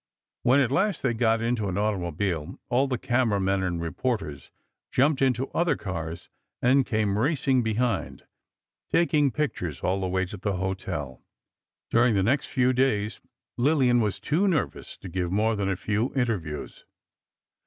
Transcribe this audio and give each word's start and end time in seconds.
When 0.41 0.59
at 0.61 0.71
last 0.71 1.03
they 1.03 1.13
got 1.13 1.43
into 1.43 1.67
an 1.69 1.77
automobile, 1.77 2.59
all 2.69 2.87
the 2.87 2.97
camera 2.97 3.39
men 3.39 3.61
and 3.61 3.79
reporters 3.79 4.49
jumped 4.91 5.21
into 5.21 5.49
other 5.51 5.75
cars 5.75 6.27
and 6.59 6.87
came 6.87 7.19
racing 7.19 7.61
behind, 7.61 8.23
taking 8.91 9.29
pictures 9.29 9.81
all 9.81 10.01
the 10.01 10.07
way 10.07 10.25
to 10.25 10.37
the 10.37 10.53
hotel. 10.53 11.23
During 11.91 12.15
the 12.15 12.23
next 12.23 12.47
few 12.47 12.73
days, 12.73 13.21
Lillian 13.57 14.01
was 14.01 14.19
too 14.19 14.47
nervous 14.47 14.97
to 14.97 15.07
give 15.07 15.31
more 15.31 15.55
than 15.55 15.69
a 15.69 15.75
few 15.75 16.11
interviews. 16.15 16.83